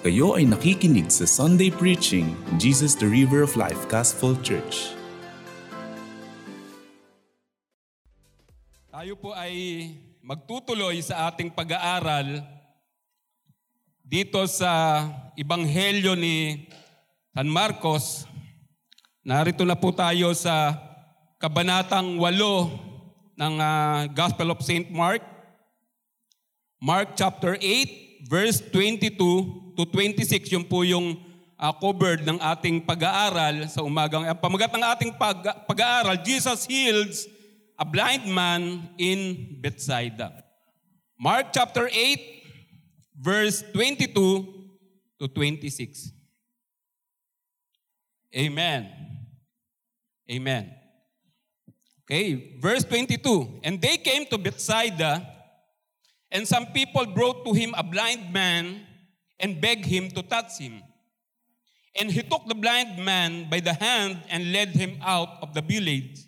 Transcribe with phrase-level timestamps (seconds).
[0.00, 4.96] Kayo ay nakikinig sa Sunday Preaching, Jesus the River of Life Gospel Church.
[8.88, 9.92] Tayo po ay
[10.24, 12.40] magtutuloy sa ating pag-aaral
[14.00, 15.04] dito sa
[15.36, 16.64] Ibanghelyo ni
[17.36, 18.24] San Marcos.
[19.20, 20.80] Narito na po tayo sa
[21.36, 24.88] Kabanatang 8 ng ah, Gospel of St.
[24.88, 25.20] Mark.
[26.80, 29.16] Mark chapter 8, verse 22
[29.76, 30.52] to 26.
[30.52, 31.16] Yun po yung
[31.60, 34.24] ah, covered ng ating pag-aaral sa umagang.
[34.24, 37.28] Ang pamagat ng ating pag- pag-aaral, Jesus heals
[37.76, 40.32] a blind man in Bethsaida.
[41.20, 44.12] Mark chapter 8, verse 22
[45.20, 46.12] to 26.
[48.36, 48.88] Amen.
[50.30, 50.70] Amen.
[52.04, 53.60] Okay, verse 22.
[53.62, 55.22] And they came to Bethsaida,
[56.30, 58.86] and some people brought to him a blind man
[59.38, 60.82] and begged him to touch him.
[61.98, 65.62] And he took the blind man by the hand and led him out of the
[65.62, 66.20] village.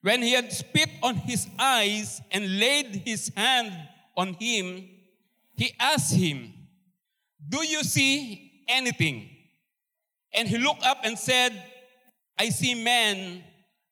[0.00, 3.72] When he had spit on his eyes and laid his hand
[4.16, 4.88] on him,
[5.54, 6.52] he asked him,
[7.48, 9.28] Do you see anything?
[10.32, 11.52] And he looked up and said,
[12.38, 13.44] I see men,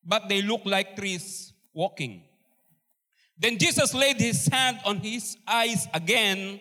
[0.05, 2.23] but they look like trees walking.
[3.41, 6.61] Then Jesus laid his hand on his eyes again,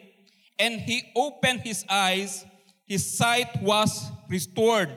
[0.58, 2.46] and he opened his eyes.
[2.88, 4.96] His sight was restored,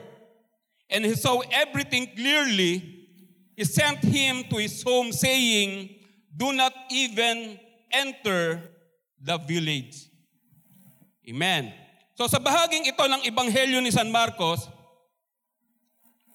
[0.89, 3.03] and he saw everything clearly.
[3.55, 5.89] He sent him to his home, saying,
[6.35, 7.59] Do not even
[7.91, 8.63] enter
[9.21, 10.07] the village.
[11.27, 11.73] Amen.
[12.15, 14.71] So sa bahaging ito ng Ebanghelyo ni San Marcos,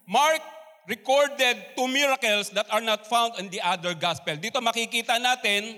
[0.05, 0.45] Mark
[0.89, 4.33] recorded two miracles that are not found in the other gospel.
[4.41, 5.77] Dito makikita natin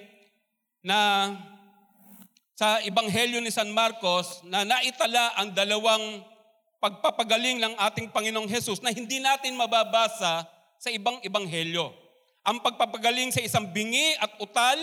[0.87, 1.35] na
[2.55, 6.23] sa Ebanghelyo ni San Marcos na naitala ang dalawang
[6.79, 10.47] pagpapagaling ng ating Panginoong Hesus na hindi natin mababasa
[10.81, 11.93] sa ibang ebanghelyo.
[12.47, 14.79] Ang pagpapagaling sa isang bingi at utal,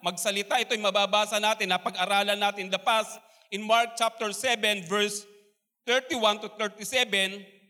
[0.00, 3.20] magsalita, ito'y mababasa natin, na pag-aralan natin in the past
[3.52, 5.28] in Mark chapter 7 verse
[5.84, 7.61] 31 to 37.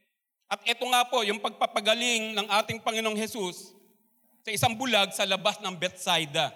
[0.52, 3.72] At ito nga po, yung pagpapagaling ng ating Panginoong Hesus
[4.44, 6.52] sa isang bulag sa labas ng Bethsaida.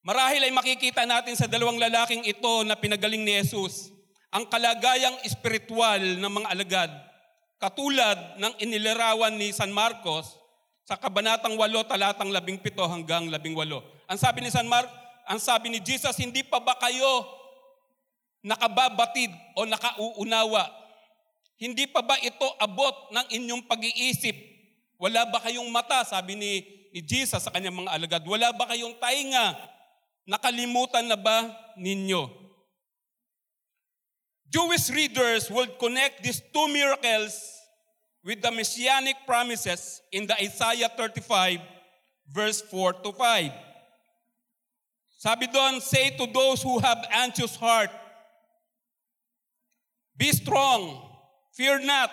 [0.00, 3.92] Marahil ay makikita natin sa dalawang lalaking ito na pinagaling ni Jesus
[4.32, 6.90] ang kalagayang espiritual ng mga alagad
[7.60, 10.40] katulad ng inilarawan ni San Marcos
[10.88, 13.44] sa kabanatang 8 talatang 17 hanggang 18.
[14.08, 14.88] Ang sabi ni San Mar
[15.22, 17.22] ang sabi ni Jesus, hindi pa ba kayo
[18.42, 20.81] nakababatid o nakauunawa?
[21.56, 24.34] Hindi pa ba ito abot ng inyong pag-iisip?
[24.98, 26.06] Wala ba kayong mata?
[26.06, 26.62] Sabi ni,
[26.94, 28.22] ni Jesus sa kanyang mga alagad.
[28.22, 29.58] Wala ba kayong tainga?
[30.26, 32.30] Nakalimutan na ba ninyo?
[34.52, 37.34] Jewish readers will connect these two miracles
[38.22, 41.58] with the messianic promises in the Isaiah 35
[42.30, 43.50] verse 4 to 5.
[45.18, 47.90] Sabi doon, say to those who have anxious heart,
[50.18, 50.98] be strong,
[51.52, 52.10] fear not.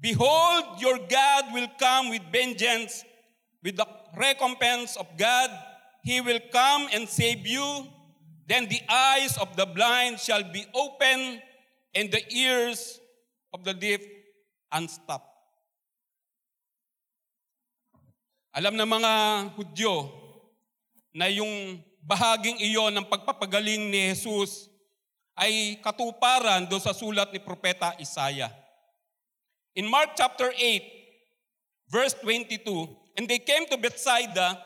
[0.00, 3.04] Behold, your God will come with vengeance,
[3.62, 3.86] with the
[4.16, 5.50] recompense of God.
[6.04, 7.86] He will come and save you.
[8.46, 11.42] Then the eyes of the blind shall be open,
[11.94, 13.00] and the ears
[13.52, 14.00] of the deaf
[14.70, 15.32] unstopped.
[18.54, 19.12] Alam ng mga
[19.58, 20.08] Hudyo
[21.12, 24.70] na yung bahaging iyon ng pagpapagaling ni Jesus
[25.36, 28.48] ay katuparan doon sa sulat ni Propeta Isaiah.
[29.76, 32.64] In Mark chapter 8, verse 22,
[33.20, 34.56] And they came to Bethsaida,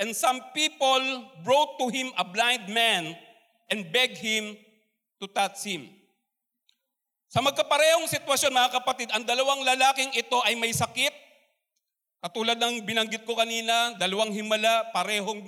[0.00, 3.12] and some people brought to him a blind man
[3.68, 4.56] and begged him
[5.20, 5.92] to touch him.
[7.28, 11.12] Sa magkaparehong sitwasyon mga kapatid, ang dalawang lalaking ito ay may sakit.
[12.24, 15.44] Katulad ng binanggit ko kanina, dalawang himala, parehong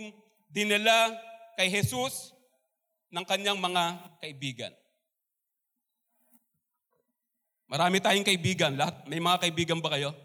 [0.53, 1.17] dinala
[1.56, 2.37] kay Jesus
[3.08, 3.82] ng kanyang mga
[4.20, 4.72] kaibigan.
[7.69, 8.72] Marami tayong kaibigan.
[8.76, 10.16] Lahat, may mga kaibigan ba kayo?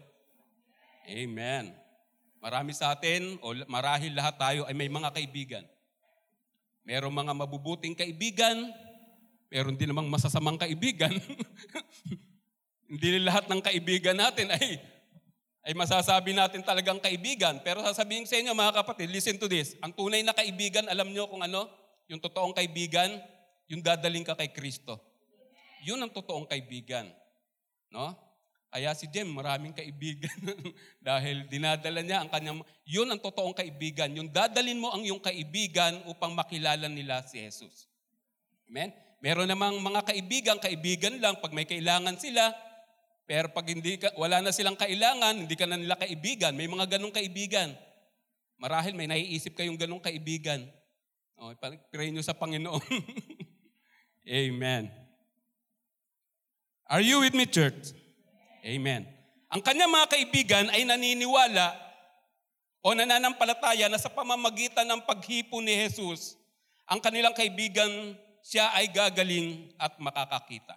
[1.04, 1.76] Amen.
[2.40, 5.64] Marami sa atin, o marahil lahat tayo ay may mga kaibigan.
[6.84, 8.68] Merong mga mabubuting kaibigan,
[9.48, 11.12] meron din namang masasamang kaibigan.
[12.90, 14.80] Hindi lahat ng kaibigan natin ay
[15.64, 17.56] ay masasabi natin talagang kaibigan.
[17.64, 19.72] Pero sasabihin sa inyo mga kapatid, listen to this.
[19.80, 21.83] Ang tunay na kaibigan, alam nyo kung ano?
[22.08, 23.08] Yung totoong kaibigan,
[23.68, 25.00] yung dadaling ka kay Kristo.
[25.84, 27.08] Yun ang totoong kaibigan.
[27.92, 28.12] No?
[28.74, 30.34] Kaya si Jem, maraming kaibigan
[30.98, 34.10] dahil dinadala niya ang kanyang, yun ang totoong kaibigan.
[34.18, 37.86] Yung dadalin mo ang iyong kaibigan upang makilala nila si Jesus.
[38.66, 38.90] Amen?
[39.22, 42.50] Meron namang mga kaibigan, kaibigan lang pag may kailangan sila.
[43.24, 46.52] Pero pag hindi ka, wala na silang kailangan, hindi ka na nila kaibigan.
[46.52, 47.72] May mga ganong kaibigan.
[48.60, 50.66] Marahil may naiisip kayong ganong kaibigan.
[51.44, 51.52] O,
[51.92, 52.80] pray nyo sa Panginoon.
[54.48, 54.88] Amen.
[56.88, 57.92] Are you with me, church?
[58.64, 59.04] Amen.
[59.52, 61.76] Ang kanya mga kaibigan ay naniniwala
[62.80, 66.40] o nananampalataya na sa pamamagitan ng paghipo ni Jesus,
[66.88, 67.92] ang kanilang kaibigan
[68.40, 70.72] siya ay gagaling at makakakita.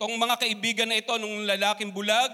[0.00, 2.32] Itong mga kaibigan na ito, nung lalaking bulag,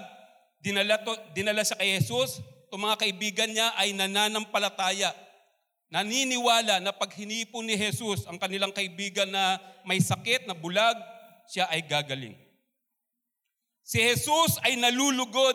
[0.62, 2.38] dinala, to, dinala sa kay Jesus,
[2.70, 5.23] itong mga kaibigan niya ay nananampalataya.
[5.92, 10.96] Naniniwala na pag hinipo ni Jesus ang kanilang kaibigan na may sakit, na bulag,
[11.48, 12.34] siya ay gagaling.
[13.84, 15.54] Si Jesus ay nalulugod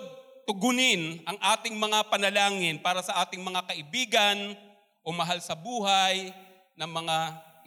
[0.50, 4.58] tugunin ang ating mga panalangin para sa ating mga kaibigan
[5.06, 6.34] o mahal sa buhay
[6.74, 7.18] ng mga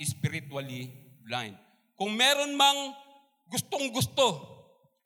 [0.02, 0.90] spiritually
[1.22, 1.54] blind.
[1.94, 2.90] Kung meron mang
[3.46, 4.50] gustong-gusto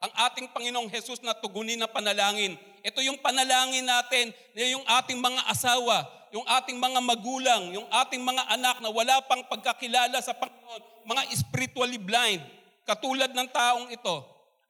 [0.01, 5.21] ang ating Panginoong Jesus na tugunin na panalangin, ito yung panalangin natin na yung ating
[5.21, 10.35] mga asawa, yung ating mga magulang, yung ating mga anak na wala pang pagkakilala sa
[10.35, 12.43] Panginoon, mga spiritually blind,
[12.83, 14.17] katulad ng taong ito,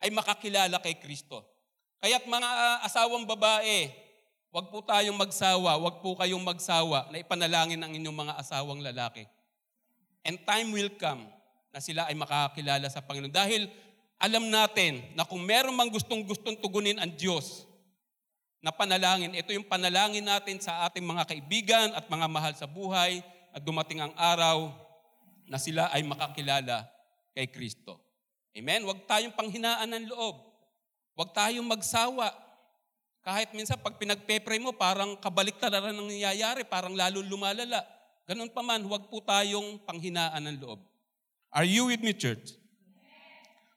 [0.01, 1.41] ay makakilala kay Kristo.
[2.01, 2.49] Kaya't mga
[2.85, 3.89] asawang babae,
[4.53, 9.25] wag po tayong magsawa, wag po kayong magsawa na ipanalangin ang inyong mga asawang lalaki.
[10.27, 11.25] And time will come
[11.73, 13.33] na sila ay makakilala sa Panginoon.
[13.33, 13.69] Dahil
[14.17, 17.69] alam natin na kung meron mang gustong-gustong tugunin ang Diyos
[18.67, 23.23] na panalangin, ito yung panalangin natin sa ating mga kaibigan at mga mahal sa buhay
[23.55, 24.75] at dumating ang araw
[25.47, 26.83] na sila ay makakilala
[27.31, 27.95] kay Kristo.
[28.59, 28.83] Amen?
[28.83, 30.43] Huwag tayong panghinaan ng loob.
[31.15, 32.35] Huwag tayong magsawa.
[33.23, 37.87] Kahit minsan pag pinagpepray mo, parang kabaliktad na ang nangyayari, parang lalo lumalala.
[38.27, 40.83] Ganun pa man, huwag po tayong panghinaan ng loob.
[41.55, 42.59] Are you with me, church?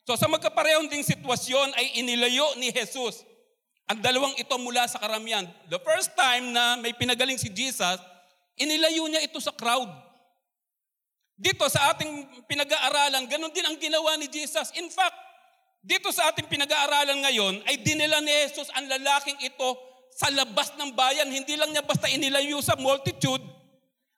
[0.10, 3.29] So sa magkaparehong ding sitwasyon ay inilayo ni Jesus
[3.90, 5.50] ang dalawang ito mula sa karamihan.
[5.66, 7.98] The first time na may pinagaling si Jesus,
[8.54, 9.90] inilayo niya ito sa crowd.
[11.40, 14.70] Dito sa ating pinag-aaralan, ganun din ang ginawa ni Jesus.
[14.78, 15.16] In fact,
[15.82, 19.70] dito sa ating pinag-aaralan ngayon, ay dinila ni Jesus ang lalaking ito
[20.14, 21.32] sa labas ng bayan.
[21.32, 23.42] Hindi lang niya basta inilayo sa multitude.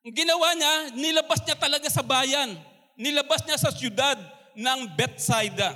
[0.04, 2.58] Ang ginawa niya, nilabas niya talaga sa bayan
[3.02, 4.18] nilabas niya sa siyudad
[4.54, 5.74] ng Bethsaida.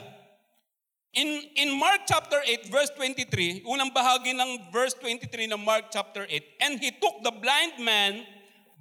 [1.15, 6.27] In, in Mark chapter 8, verse 23, unang bahagi ng verse 23 ng Mark chapter
[6.27, 8.27] 8, And he took the blind man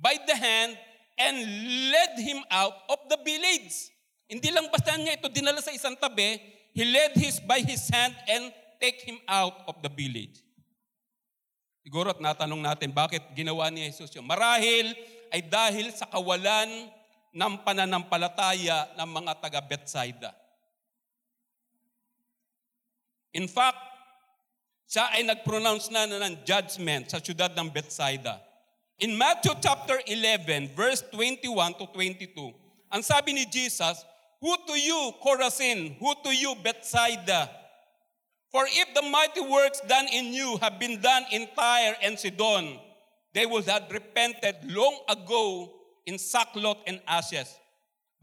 [0.02, 0.74] by the hand
[1.14, 1.38] and
[1.94, 3.94] led him out of the village.
[4.26, 6.42] Hindi lang basta niya ito dinala sa isang tabi,
[6.74, 8.50] he led his by his hand and
[8.82, 10.42] take him out of the village.
[11.86, 14.26] Siguro at natanong natin, bakit ginawa ni Jesus yun?
[14.26, 14.90] Marahil
[15.30, 16.90] ay dahil sa kawalan
[17.30, 20.34] ng pananampalataya ng mga taga Bethsaida.
[23.34, 23.76] In fact,
[24.86, 28.38] siya ay nag-pronounce na ng judgment sa siyudad ng Bethsaida.
[29.02, 31.50] In Matthew chapter 11, verse 21
[31.82, 32.54] to 22,
[32.94, 34.06] ang sabi ni Jesus,
[34.38, 35.98] Who to you, Chorazin?
[35.98, 37.50] Who to you, Bethsaida?
[38.54, 42.78] For if the mighty works done in you have been done in Tyre and Sidon,
[43.34, 45.74] they would have repented long ago
[46.06, 47.50] in sackcloth and ashes.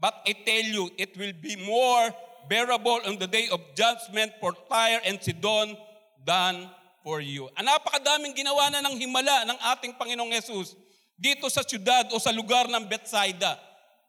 [0.00, 2.16] But I tell you, it will be more
[2.46, 5.74] bearable on the day of judgment for Tyre and Sidon
[6.22, 6.70] than
[7.02, 7.50] for you.
[7.58, 10.78] Ang napakadaming ginawa na ng himala ng ating Panginoong Yesus
[11.18, 13.58] dito sa syudad o sa lugar ng Bethsaida.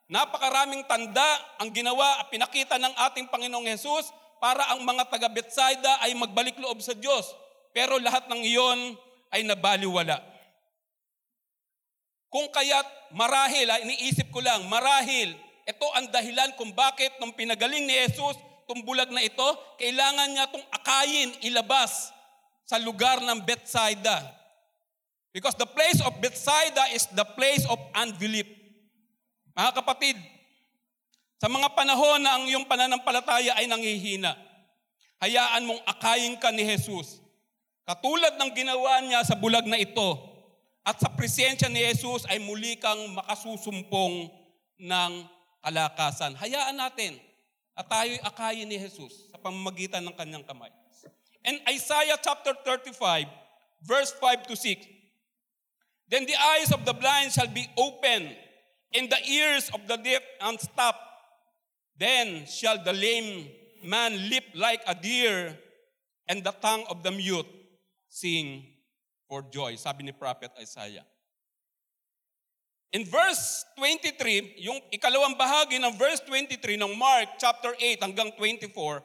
[0.10, 1.26] Napakaraming tanda
[1.58, 6.58] ang ginawa at pinakita ng ating Panginoong Yesus para ang mga taga Bethsaida ay magbalik
[6.62, 7.26] loob sa Diyos.
[7.74, 8.80] Pero lahat ng iyon
[9.34, 10.22] ay nabaliwala.
[12.30, 17.88] Kung kaya't marahil, ha, iniisip ko lang, marahil, ito ang dahilan kung bakit nung pinagaling
[17.88, 18.36] ni Jesus,
[18.68, 19.48] itong bulag na ito,
[19.80, 22.12] kailangan niya itong akayin, ilabas
[22.68, 24.24] sa lugar ng Bethsaida.
[25.32, 28.46] Because the place of Bethsaida is the place of unbelief.
[29.56, 30.18] Mga kapatid,
[31.40, 34.32] sa mga panahon na ang iyong pananampalataya ay nanghihina,
[35.20, 37.20] hayaan mong akayin ka ni Jesus.
[37.84, 40.34] Katulad ng ginawa niya sa bulag na ito,
[40.84, 44.28] at sa presensya ni Jesus ay muli kang makasusumpong
[44.84, 45.12] ng
[45.64, 46.36] kalakasan.
[46.36, 47.18] Hayaan natin
[47.74, 50.70] at tayo'y akayin ni Jesus sa pamamagitan ng kanyang kamay.
[51.44, 53.28] And Isaiah chapter 35,
[53.84, 54.88] verse 5 to 6.
[56.08, 58.32] Then the eyes of the blind shall be open,
[58.94, 61.04] and the ears of the deaf unstopped.
[62.00, 63.50] Then shall the lame
[63.84, 65.58] man leap like a deer,
[66.28, 67.50] and the tongue of the mute
[68.08, 68.64] sing
[69.28, 71.04] for joy, sabi ni Prophet Isaiah.
[72.94, 79.02] In verse 23, yung ikalawang bahagi ng verse 23 ng Mark chapter 8 hanggang 24,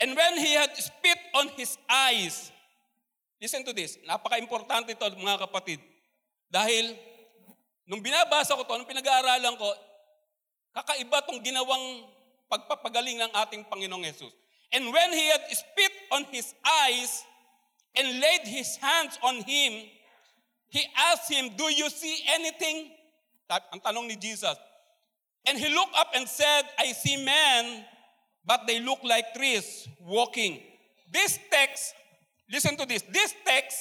[0.00, 2.48] And when he had spit on his eyes,
[3.36, 5.84] listen to this, napaka-importante ito mga kapatid.
[6.48, 6.96] Dahil
[7.84, 9.68] nung binabasa ko to, nung pinag-aaralan ko,
[10.80, 12.08] kakaiba tong ginawang
[12.48, 14.32] pagpapagaling ng ating Panginoong Yesus.
[14.72, 17.20] And when he had spit on his eyes
[18.00, 19.92] and laid his hands on him,
[20.68, 22.92] he asked him, Do you see anything?
[23.48, 24.56] Ang tanong ni Jesus.
[25.48, 27.84] And he looked up and said, I see men
[28.48, 30.64] but they look like trees walking.
[31.12, 31.92] This text,
[32.50, 33.76] listen to this, this text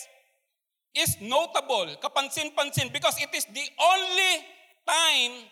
[0.91, 4.43] is notable, kapansin-pansin, because it is the only
[4.83, 5.47] time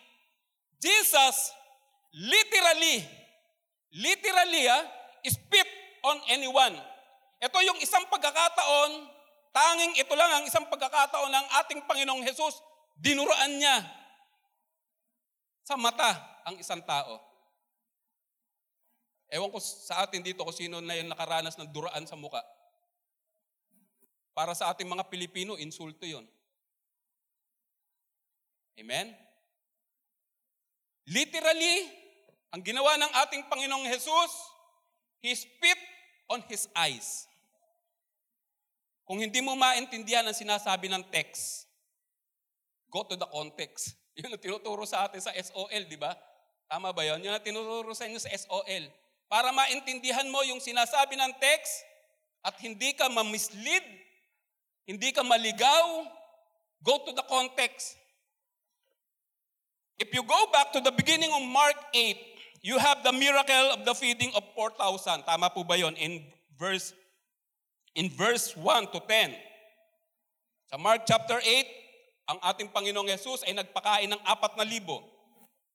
[0.76, 1.52] Jesus
[2.12, 3.08] literally,
[3.96, 4.84] literally, ah,
[5.24, 5.66] spit
[6.04, 6.76] on anyone.
[7.40, 9.15] Ito yung isang pagkakataon,
[9.56, 12.60] tanging ito lang ang isang pagkakataon ng ating Panginoong Jesus,
[13.00, 13.80] dinuraan niya
[15.64, 16.12] sa mata
[16.44, 17.16] ang isang tao.
[19.32, 22.44] Ewan ko sa atin dito kung sino na yung nakaranas ng duraan sa muka.
[24.36, 26.28] Para sa ating mga Pilipino, insulto yon.
[28.76, 29.16] Amen?
[31.08, 31.88] Literally,
[32.52, 34.30] ang ginawa ng ating Panginoong Jesus,
[35.24, 35.80] He spit
[36.28, 37.24] on His eyes.
[39.06, 41.70] Kung hindi mo maintindihan ang sinasabi ng text,
[42.90, 43.94] go to the context.
[44.18, 46.10] Yun ang tinuturo sa atin sa SOL, di ba?
[46.66, 47.22] Tama ba yun?
[47.22, 48.90] Yun ang tinuturo sa inyo sa SOL
[49.30, 51.82] para maintindihan mo yung sinasabi ng text
[52.46, 53.82] at hindi ka ma-mislead,
[54.86, 56.06] hindi ka maligaw,
[56.82, 57.98] go to the context.
[59.98, 63.82] If you go back to the beginning of Mark 8, you have the miracle of
[63.82, 65.26] the feeding of 4,000.
[65.26, 66.22] Tama po ba yon In
[66.54, 66.94] verse,
[67.96, 69.32] in verse 1 to 10.
[70.68, 75.00] Sa Mark chapter 8, ang ating Panginoong Yesus ay nagpakain ng apat na libo.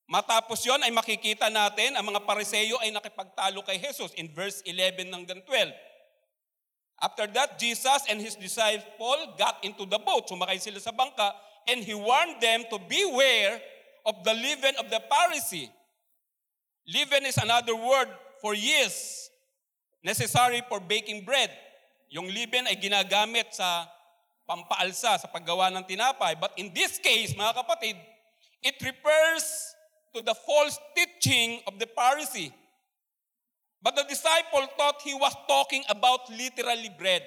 [0.06, 5.08] Matapos yon ay makikita natin ang mga pariseyo ay nakipagtalo kay Jesus in verse 11
[5.08, 5.72] hanggang 12.
[7.02, 10.30] After that, Jesus and his disciple got into the boat.
[10.30, 11.34] Sumakay sila sa bangka
[11.66, 13.58] and he warned them to beware
[14.06, 15.72] of the leaven of the Pharisee.
[16.86, 19.30] Leaven is another word for yeast,
[20.04, 21.50] necessary for baking bread.
[22.12, 23.88] Yung leaven ay ginagamit sa
[24.44, 26.36] pampaalsa, sa paggawa ng tinapay.
[26.36, 27.96] But in this case, mga kapatid,
[28.60, 29.72] it refers
[30.12, 32.52] to the false teaching of the Pharisee.
[33.80, 37.24] But the disciple thought he was talking about literally bread.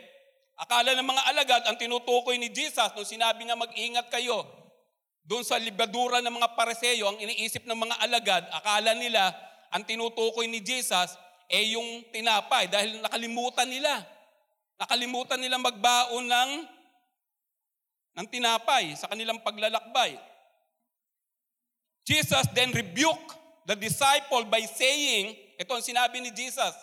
[0.55, 4.47] Akala ng mga alagad, ang tinutukoy ni Jesus nung sinabi niya mag-ingat kayo,
[5.25, 9.33] doon sa libadura ng mga pariseyo, ang iniisip ng mga alagad, akala nila,
[9.73, 11.17] ang tinutukoy ni Jesus,
[11.49, 14.14] eh yung tinapay dahil nakalimutan nila.
[14.75, 16.51] Nakalimutan nila magbaon ng,
[18.19, 20.19] ng tinapay sa kanilang paglalakbay.
[22.05, 23.33] Jesus then rebuked
[23.65, 26.75] the disciple by saying, ito ang sinabi ni Jesus,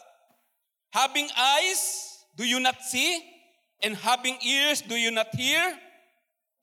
[0.93, 1.81] Having eyes,
[2.37, 3.17] do you not see?
[3.81, 5.63] And having ears, do you not hear?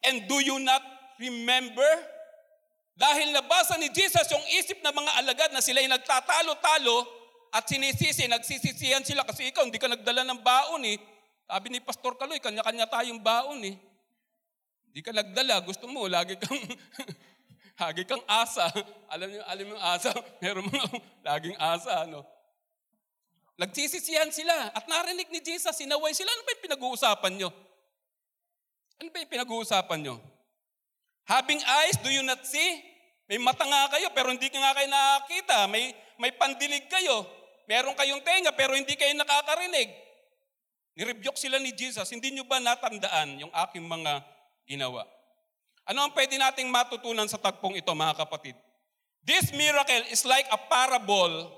[0.06, 0.86] And do you not
[1.18, 1.90] remember?
[2.94, 7.08] Dahil nabasa ni Jesus yung isip ng mga alagad na sila'y nagtatalo-talo
[7.56, 11.00] at sinisisi, nagsisisihan sila kasi ikaw hindi ka nagdala ng baon eh.
[11.50, 13.74] Sabi ni Pastor Kaloy, kanya-kanya tayong baon eh.
[14.90, 16.62] Hindi ka nagdala, gusto mo, lagi kang
[17.80, 18.68] Lagi kang asa.
[19.08, 20.12] Alam niyo, alam mo asa,
[20.44, 20.88] meron mga
[21.24, 22.28] laging asa, ano.
[23.56, 26.28] Nagsisisihan sila at narinig ni Jesus, sinaway sila.
[26.28, 27.50] Ano ba yung pinag-uusapan nyo?
[29.00, 30.16] Ano ba yung pinag-uusapan nyo?
[31.28, 32.84] Having eyes, do you not see?
[33.32, 35.58] May mata nga kayo, pero hindi nga kayo nakakita.
[35.72, 37.24] May, may pandinig kayo.
[37.70, 40.09] Meron kayong tenga, pero hindi kayo nakakarinig.
[41.00, 42.12] Nirebuke sila ni Jesus.
[42.12, 44.20] Hindi nyo ba natandaan yung aking mga
[44.68, 45.08] ginawa?
[45.88, 48.60] Ano ang pwede nating matutunan sa tagpong ito, mga kapatid?
[49.24, 51.56] This miracle is like a parable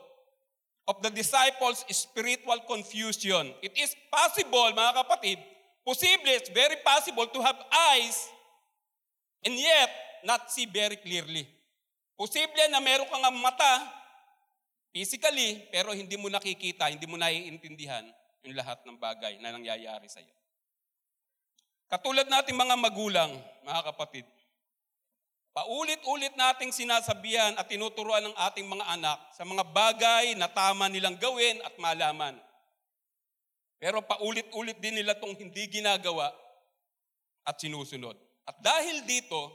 [0.85, 3.49] of the disciples' spiritual confusion.
[3.65, 5.41] It is possible, mga kapatid,
[5.81, 7.57] posible, it's very possible to have
[7.97, 8.29] eyes
[9.41, 9.89] and yet
[10.21, 11.49] not see very clearly.
[12.13, 13.89] Posible na meron kang mata,
[14.93, 20.21] physically, pero hindi mo nakikita, hindi mo naiintindihan yung lahat ng bagay na nangyayari sa
[20.21, 20.33] iyo.
[21.91, 23.31] Katulad nating mga magulang,
[23.67, 24.25] mga kapatid,
[25.51, 31.19] paulit-ulit nating sinasabihan at tinuturuan ng ating mga anak sa mga bagay na tama nilang
[31.19, 32.39] gawin at malaman.
[33.75, 36.31] Pero paulit-ulit din nila itong hindi ginagawa
[37.43, 38.15] at sinusunod.
[38.47, 39.51] At dahil dito,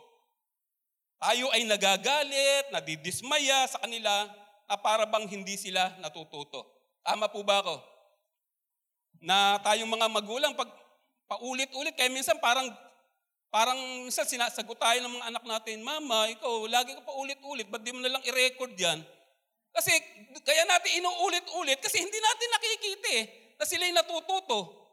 [1.17, 4.29] tayo ay nagagalit, nadidismaya sa kanila
[4.69, 6.69] na para bang hindi sila natututo.
[7.01, 7.96] Tama po ba ako?
[9.21, 10.69] Na tayong mga magulang, pag
[11.27, 11.95] paulit-ulit.
[11.95, 12.71] Kaya minsan parang,
[13.51, 17.83] parang minsan sinasagot tayo ng mga anak natin, Mama, ikaw, lagi ka pa ulit-ulit, ba't
[17.83, 19.03] di mo nalang i-record yan?
[19.77, 19.93] Kasi
[20.41, 23.25] kaya natin inuulit-ulit kasi hindi natin nakikita eh,
[23.61, 24.89] na sila'y natututo.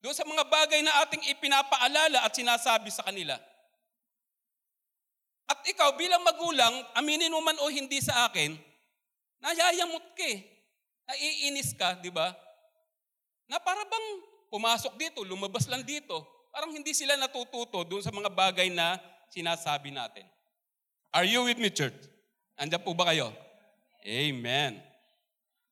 [0.00, 3.34] Doon sa mga bagay na ating ipinapaalala at sinasabi sa kanila.
[5.50, 8.54] At ikaw bilang magulang, aminin mo man o hindi sa akin,
[9.42, 10.46] nayayamot ka eh.
[11.10, 12.30] Naiinis ka, di ba?
[13.50, 14.08] Na para bang
[14.46, 16.22] pumasok dito, lumabas lang dito.
[16.54, 18.94] Parang hindi sila natututo doon sa mga bagay na
[19.26, 20.22] sinasabi natin.
[21.10, 21.98] Are you with me, church?
[22.54, 23.34] Andiyan po ba kayo?
[24.06, 24.78] Amen.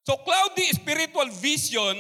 [0.03, 1.95] So cloudy spiritual vision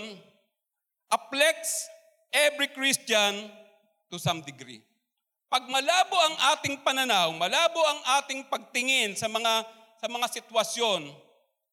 [1.13, 1.87] afflicts
[2.35, 3.47] every Christian
[4.11, 4.83] to some degree.
[5.49, 9.65] Pag malabo ang ating pananaw, malabo ang ating pagtingin sa mga
[9.99, 11.09] sa mga sitwasyon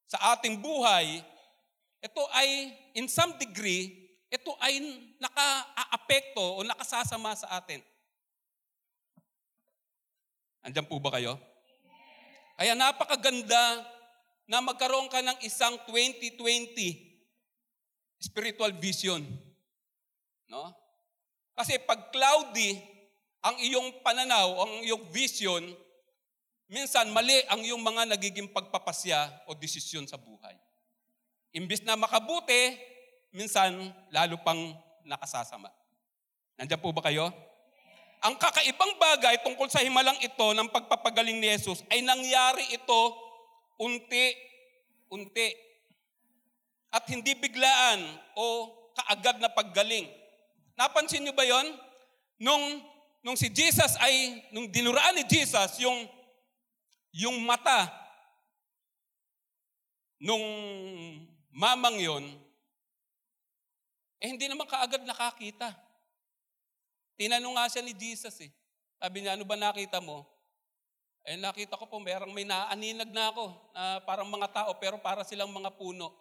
[0.06, 1.20] sa ating buhay,
[2.06, 4.78] ito ay in some degree, ito ay
[5.18, 7.82] naka-aapekto o nakasasama sa atin.
[10.62, 11.42] Andiyan po ba kayo?
[12.58, 13.82] Kaya napakaganda
[14.46, 16.38] na magkaroon ka ng isang 2020
[18.22, 19.26] spiritual vision.
[20.50, 20.74] No?
[21.58, 22.78] Kasi pag cloudy,
[23.46, 25.62] ang iyong pananaw, ang iyong vision,
[26.70, 30.58] minsan mali ang iyong mga nagiging pagpapasya o desisyon sa buhay.
[31.56, 32.76] Imbis na makabuti,
[33.32, 33.72] minsan
[34.12, 34.76] lalo pang
[35.08, 35.72] nakasasama.
[36.60, 37.32] Nandiyan po ba kayo?
[38.20, 43.02] Ang kakaibang bagay tungkol sa himalang ito ng pagpapagaling ni Jesus ay nangyari ito
[43.80, 45.50] unti-unti.
[46.92, 48.04] At hindi biglaan
[48.36, 50.08] o kaagad na paggaling.
[50.76, 51.68] Napansin niyo ba yon?
[52.40, 52.84] Nung
[53.26, 56.06] nung si Jesus ay, nung dinuraan ni Jesus yung,
[57.10, 57.90] yung mata
[60.22, 60.46] nung
[61.56, 62.26] mamang yon,
[64.20, 65.72] eh hindi naman kaagad nakakita.
[67.16, 68.52] Tinanong nga siya ni Jesus eh.
[69.00, 70.28] Sabi niya, ano ba nakita mo?
[71.26, 75.24] Eh nakita ko po, merang may naaninag na ako, na parang mga tao, pero para
[75.24, 76.12] silang mga puno.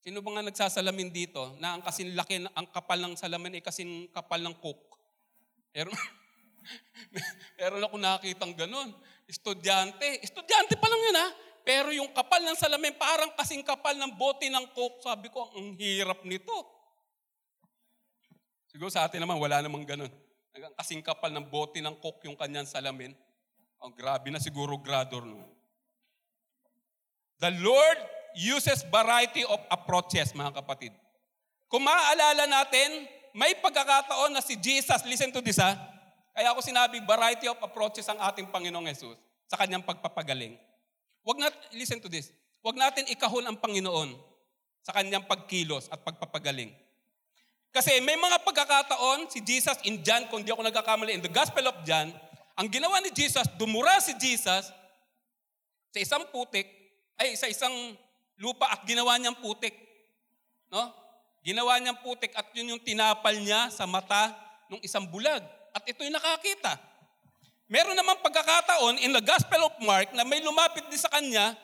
[0.00, 4.08] Sino ba nga nagsasalamin dito na ang kasin laki, ang kapal ng salamin ay kasin
[4.08, 4.80] kapal ng cook?
[5.74, 5.94] Meron,
[7.60, 8.90] meron ako nakitang ganun.
[9.28, 10.18] Estudyante.
[10.24, 11.28] Estudyante pa lang yun ha.
[11.62, 15.04] Pero yung kapal ng salamin, parang kasing kapal ng bote ng coke.
[15.04, 16.52] Sabi ko, ang hirap nito.
[18.70, 20.12] Siguro sa atin naman, wala namang ganun.
[20.78, 23.14] Kasing kapal ng bote ng coke yung kanyang salamin.
[23.80, 25.40] Ang oh, grabe na siguro grador no.
[27.40, 28.00] The Lord
[28.36, 30.92] uses variety of approaches, mga kapatid.
[31.64, 35.72] Kung maaalala natin, may pagkakataon na si Jesus, listen to this ha,
[36.36, 39.16] kaya ako sinabi, variety of approaches ang ating Panginoong Yesus
[39.50, 40.54] sa kanyang pagpapagaling.
[41.24, 42.32] Wag nat, listen to this,
[42.64, 44.16] wag natin ikahon ang Panginoon
[44.80, 46.72] sa kanyang pagkilos at pagpapagaling.
[47.70, 51.70] Kasi may mga pagkakataon, si Jesus in John, kung di ako nagkakamali, in the Gospel
[51.70, 52.10] of John,
[52.58, 54.68] ang ginawa ni Jesus, dumura si Jesus
[55.90, 56.66] sa isang putik,
[57.20, 57.94] ay sa isang
[58.40, 59.76] lupa at ginawa niyang putik.
[60.72, 60.90] No?
[61.46, 64.34] Ginawa niyang putik at yun yung tinapal niya sa mata
[64.72, 65.44] ng isang bulag.
[65.70, 66.89] At ito'y nakakita.
[67.70, 71.54] Meron naman pagkakataon in the Gospel of Mark na may lumapit din sa kanya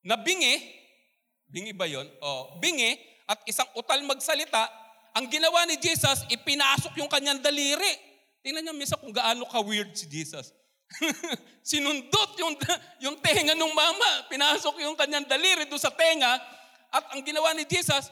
[0.00, 0.56] na bingi,
[1.44, 2.08] bingi ba yon?
[2.24, 2.96] O, bingi,
[3.28, 4.64] at isang utal magsalita,
[5.12, 8.00] ang ginawa ni Jesus, ipinasok yung kanyang daliri.
[8.40, 10.56] Tingnan niyo minsan kung gaano ka-weird si Jesus.
[11.68, 12.56] Sinundot yung,
[13.04, 16.32] yung tenga ng mama, pinasok yung kanyang daliri doon sa tenga,
[16.96, 18.08] at ang ginawa ni Jesus,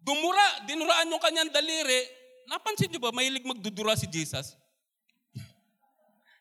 [0.00, 2.00] dumura, dinuraan yung kanyang daliri.
[2.48, 4.56] Napansin niyo ba, mahilig magdudura si Jesus?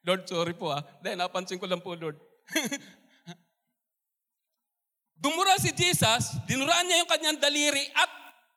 [0.02, 0.82] Lord, sorry po ah.
[1.02, 2.18] Dahil napansin ko lang po, Lord.
[5.22, 8.10] Dumura si Jesus, dinuraan niya yung kanyang daliri at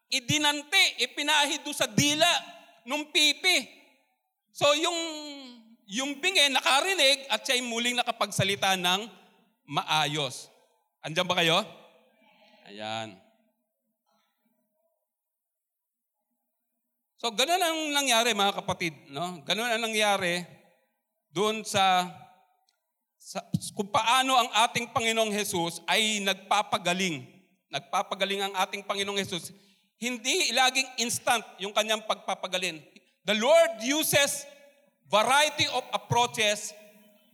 [0.09, 2.33] idinante, ipinahi doon sa dila
[2.89, 3.69] nung pipi.
[4.49, 4.97] So yung,
[5.85, 9.05] yung bingi nakarinig at siya'y muling nakapagsalita ng
[9.69, 10.49] maayos.
[11.05, 11.61] Andiyan ba kayo?
[12.65, 13.21] Ayan.
[17.21, 18.93] So, ganun ang nangyari mga kapatid.
[19.13, 19.41] No?
[19.45, 20.45] Ganun ang nangyari
[21.35, 22.07] doon sa,
[23.19, 23.43] sa
[23.75, 27.27] kung paano ang ating Panginoong Jesus ay nagpapagaling.
[27.75, 29.51] Nagpapagaling ang ating Panginoong Jesus.
[29.99, 32.79] Hindi laging instant yung kanyang pagpapagaling.
[33.27, 34.47] The Lord uses
[35.11, 36.71] variety of approaches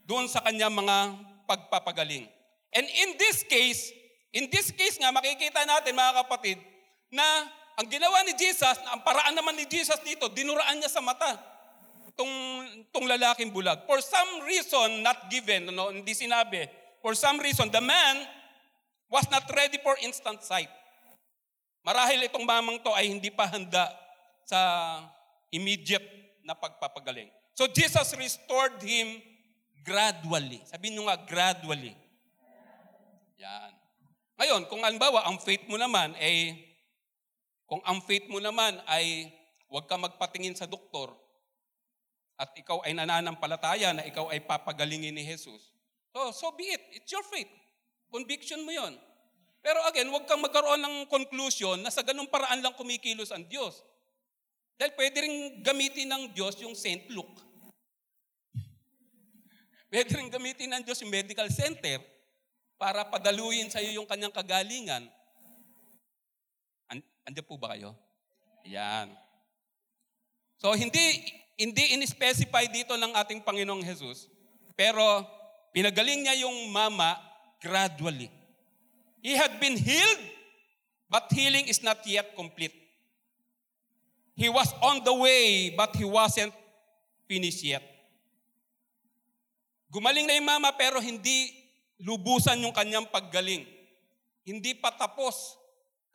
[0.09, 0.97] doon sa kanyang mga
[1.45, 2.25] pagpapagaling.
[2.73, 6.59] And in this case, In this case nga, makikita natin mga kapatid,
[7.11, 7.27] na
[7.75, 11.35] ang ginawa ni Jesus, ang paraan naman ni Jesus dito, dinuraan niya sa mata
[12.21, 12.35] itong,
[12.93, 13.81] itong lalaking bulag.
[13.89, 16.69] For some reason not given, no, hindi sinabi,
[17.01, 18.29] for some reason, the man
[19.09, 20.69] was not ready for instant sight.
[21.81, 23.89] Marahil itong mamang to ay hindi pa handa
[24.45, 24.61] sa
[25.49, 26.05] immediate
[26.45, 27.33] na pagpapagaling.
[27.57, 29.25] So Jesus restored him
[29.81, 30.61] gradually.
[30.69, 31.97] Sabihin nyo nga, gradually.
[33.41, 33.73] Yan.
[34.37, 36.69] Ngayon, kung halimbawa, ang faith mo naman ay,
[37.65, 39.33] kung ang faith mo naman ay
[39.73, 41.17] huwag ka magpatingin sa doktor
[42.41, 45.69] at ikaw ay nananampalataya na ikaw ay papagalingin ni Jesus.
[46.17, 46.81] So, so be it.
[46.97, 47.53] It's your faith.
[48.09, 48.97] Conviction mo yon.
[49.61, 53.85] Pero again, huwag kang magkaroon ng conclusion na sa ganung paraan lang kumikilos ang Diyos.
[54.81, 57.13] Dahil pwede rin gamitin ng Diyos yung St.
[57.13, 57.37] Luke.
[59.93, 62.01] Pwede rin gamitin ng Diyos yung medical center
[62.81, 65.05] para padaluyin sa iyo yung kanyang kagalingan.
[66.89, 67.93] And, andiyan po ba kayo?
[68.65, 69.13] Yan.
[70.57, 71.05] So hindi
[71.61, 74.33] hindi in-specify dito ng ating Panginoong Jesus,
[74.73, 75.05] pero
[75.77, 77.21] pinagaling niya yung mama
[77.61, 78.33] gradually.
[79.21, 80.25] He had been healed,
[81.13, 82.73] but healing is not yet complete.
[84.41, 86.57] He was on the way, but he wasn't
[87.29, 87.85] finished yet.
[89.93, 91.53] Gumaling na yung mama pero hindi
[92.01, 93.69] lubusan yung kanyang paggaling.
[94.49, 95.61] Hindi pa tapos.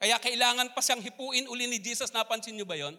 [0.01, 2.09] Kaya kailangan pa siyang hipuin uli ni Jesus.
[2.09, 2.97] Napansin niyo ba yon?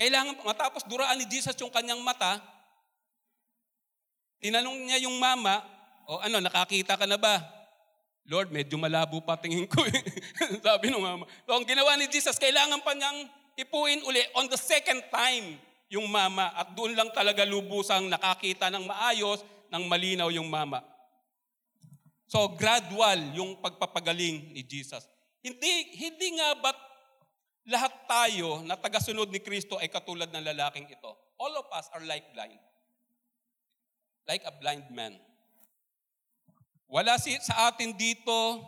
[0.00, 2.40] Kailangan matapos duraan ni Jesus yung kanyang mata.
[4.40, 5.60] Tinanong niya yung mama,
[6.08, 7.36] o ano, nakakita ka na ba?
[8.24, 9.84] Lord, medyo malabo pa tingin ko.
[10.64, 11.28] Sabi ng mama.
[11.44, 13.28] So ang ginawa ni Jesus, kailangan pa niyang
[13.60, 15.60] ipuin uli on the second time
[15.92, 16.48] yung mama.
[16.56, 20.80] At doon lang talaga lubusang nakakita ng maayos, ng malinaw yung mama.
[22.24, 25.04] So gradual yung pagpapagaling ni Jesus.
[25.44, 26.89] Hindi, hindi nga ba't
[27.68, 31.10] lahat tayo na tagasunod ni Kristo ay katulad ng lalaking ito?
[31.36, 32.60] All of us are like blind.
[34.24, 35.16] Like a blind man.
[36.90, 38.64] Wala si, sa atin dito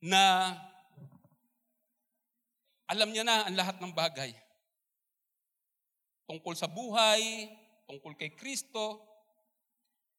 [0.00, 0.54] na
[2.88, 4.32] alam niya na ang lahat ng bagay.
[6.24, 7.52] Tungkol sa buhay,
[7.84, 9.04] tungkol kay Kristo,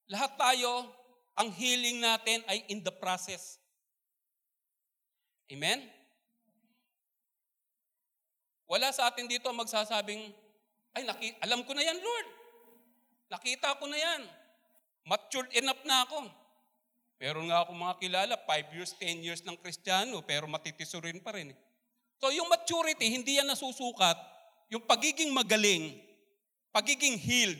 [0.10, 0.90] lahat tayo,
[1.38, 3.58] ang healing natin ay in the process.
[5.50, 5.99] Amen?
[8.70, 10.30] Wala sa atin dito magsasabing,
[10.94, 12.28] ay, naki, alam ko na yan, Lord.
[13.34, 14.22] Nakita ko na yan.
[15.10, 16.30] Matured enough na ako.
[17.18, 21.52] Meron nga ako mga kilala, 5 years, 10 years ng kristyano, pero matitisurin pa rin.
[22.22, 24.18] So yung maturity, hindi yan nasusukat.
[24.70, 25.98] Yung pagiging magaling,
[26.70, 27.60] pagiging healed,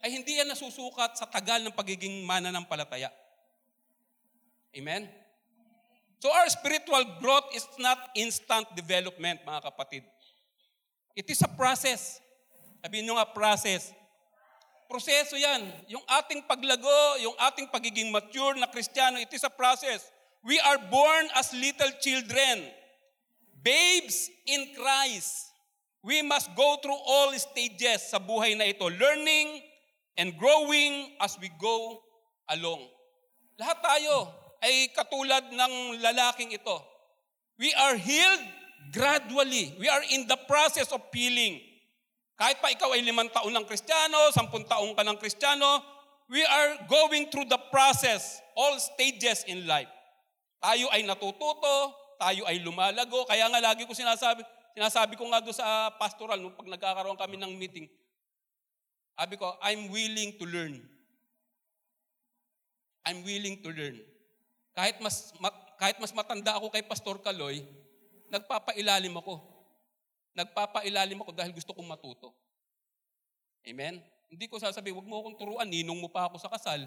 [0.00, 3.12] ay hindi yan nasusukat sa tagal ng pagiging mananampalataya.
[4.72, 5.10] Amen?
[6.18, 10.02] So our spiritual growth is not instant development, mga kapatid.
[11.14, 12.18] It is a process.
[12.82, 13.94] Sabihin nyo nga, process.
[14.90, 15.70] Proseso yan.
[15.86, 20.10] Yung ating paglago, yung ating pagiging mature na Kristiyano, it is a process.
[20.42, 22.66] We are born as little children,
[23.62, 25.54] babes in Christ.
[26.02, 29.62] We must go through all stages sa buhay na ito, learning
[30.18, 32.02] and growing as we go
[32.50, 32.86] along.
[33.58, 36.76] Lahat tayo ay katulad ng lalaking ito.
[37.58, 38.42] We are healed
[38.94, 39.74] gradually.
[39.78, 41.62] We are in the process of healing.
[42.38, 45.82] Kahit pa ikaw ay limang taon ng kristyano, sampung taon ka ng kristyano,
[46.30, 49.90] we are going through the process, all stages in life.
[50.62, 53.26] Tayo ay natututo, tayo ay lumalago.
[53.26, 57.38] Kaya nga lagi ko sinasabi, sinasabi ko nga doon sa pastoral, nung pag nagkakaroon kami
[57.42, 57.90] ng meeting,
[59.18, 60.78] sabi ko, I'm willing to learn.
[63.02, 63.98] I'm willing to learn.
[64.78, 67.66] Kahit mas, ma, kahit mas matanda ako kay Pastor Kaloy,
[68.30, 69.58] nagpapailalim ako
[70.38, 72.30] nagpapailalim ako dahil gusto kong matuto.
[73.66, 73.98] Amen?
[74.30, 76.78] Hindi ko sasabihin, huwag mo akong turuan, ninong mo pa ako sa kasal.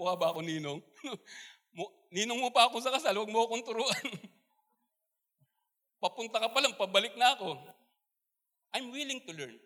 [0.00, 0.80] Mukha ba ako ninong?
[2.16, 4.02] ninong mo pa ako sa kasal, huwag mo akong turuan.
[6.02, 7.60] Papunta ka pa lang, pabalik na ako.
[8.72, 9.56] I'm willing to learn.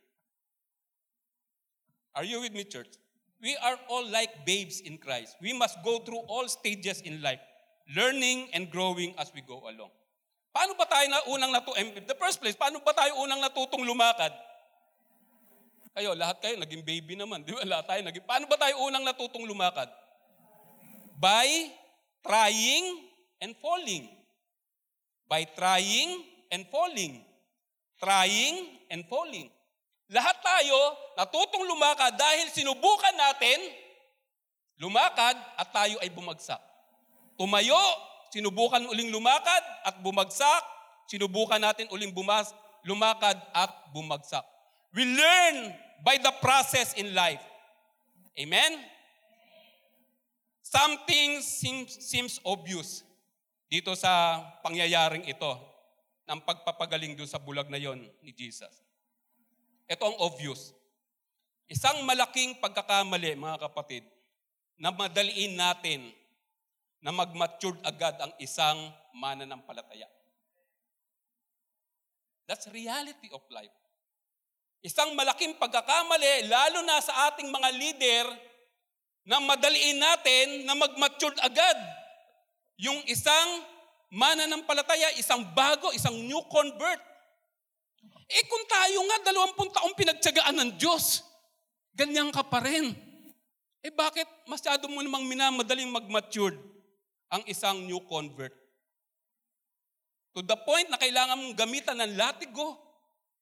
[2.16, 2.90] Are you with me, church?
[3.40, 5.36] We are all like babes in Christ.
[5.44, 7.40] We must go through all stages in life,
[7.92, 9.92] learning and growing as we go along.
[10.56, 13.84] Paano ba tayo na unang natu in the first place, paano ba tayo unang natutong
[13.84, 14.32] lumakad?
[15.92, 17.64] Kayo, lahat kayo naging baby naman, di ba?
[17.64, 19.88] Lahat tayo naging Paano ba tayo unang natutong lumakad?
[21.16, 21.72] By
[22.24, 23.08] trying
[23.40, 24.08] and falling.
[25.28, 27.24] By trying and falling.
[28.00, 28.56] Trying
[28.92, 29.48] and falling.
[30.46, 30.80] Tayo
[31.18, 33.58] natutong lumakad dahil sinubukan natin
[34.78, 36.62] lumakad at tayo ay bumagsak.
[37.34, 37.82] Tumayo
[38.30, 40.62] sinubukan uling lumakad at bumagsak,
[41.10, 42.54] sinubukan natin uling bumas,
[42.86, 44.46] lumakad at bumagsak.
[44.94, 45.74] We learn
[46.06, 47.42] by the process in life.
[48.38, 48.78] Amen?
[50.62, 53.02] Something seems, seems obvious
[53.66, 55.76] dito sa pangyayaring ito.
[56.26, 58.82] ng pagpapagaling doon sa bulag na yon ni Jesus.
[59.86, 60.74] Ito ang obvious.
[61.70, 64.06] Isang malaking pagkakamali, mga kapatid,
[64.78, 66.10] na madaliin natin
[67.02, 68.76] na mag-matured agad ang isang
[69.14, 70.06] mananampalataya.
[72.46, 73.74] That's reality of life.
[74.82, 78.26] Isang malaking pagkakamali, lalo na sa ating mga leader,
[79.26, 81.74] na madaliin natin na mag-matured agad.
[82.78, 83.66] Yung isang
[84.14, 87.02] mananampalataya, isang bago, isang new convert.
[88.26, 91.22] Eh kung tayo nga dalawampung taong pinagtsagaan ng Diyos,
[91.94, 92.90] ganyan ka pa rin.
[93.86, 96.58] Eh bakit masyado mo namang minamadaling mag-matured
[97.30, 98.50] ang isang new convert?
[100.34, 102.76] To the point na kailangan mong gamitan ng latigo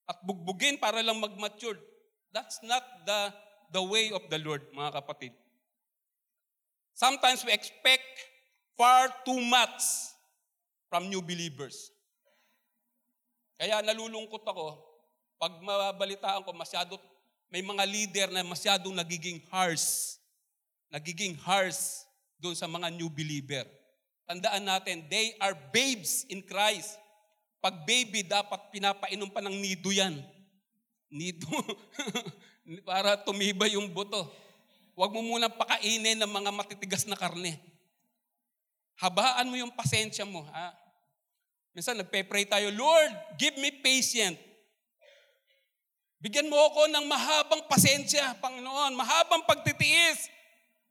[0.05, 1.81] at bugbugin para lang mag-mature.
[2.29, 3.33] That's not the,
[3.73, 5.33] the way of the Lord, mga kapatid.
[6.93, 8.05] Sometimes we expect
[8.77, 9.83] far too much
[10.93, 11.94] from new believers.
[13.55, 14.95] Kaya nalulungkot ako
[15.39, 16.97] pag mababalitaan ko masyado,
[17.53, 20.17] may mga leader na masyadong nagiging harsh.
[20.91, 22.07] Nagiging harsh
[22.39, 23.67] doon sa mga new believer.
[24.25, 26.97] Tandaan natin, they are babes in Christ.
[27.61, 30.17] Pag baby, dapat pinapainom pa ng nido yan.
[31.13, 31.51] Nido.
[32.89, 34.33] Para tumibay yung buto.
[34.97, 37.61] Huwag mo muna pakainin ng mga matitigas na karne.
[38.97, 40.47] Habaan mo yung pasensya mo.
[40.49, 40.84] Ha?
[41.75, 44.39] Minsan nagpe-pray tayo, Lord, give me patience.
[46.23, 50.33] Bigyan mo ako ng mahabang pasensya, Panginoon, mahabang pagtitiis.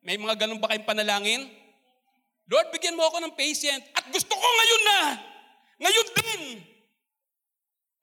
[0.04, 1.48] May mga ganun ba kayong panalangin?
[2.52, 3.82] Lord, bigyan mo ako ng patience.
[3.96, 5.00] At gusto ko ngayon na.
[5.82, 6.42] Ngayon din.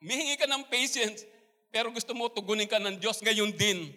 [0.01, 1.29] Humihingi ka ng patience,
[1.69, 3.93] pero gusto mo tugunin ka ng Diyos ngayon din.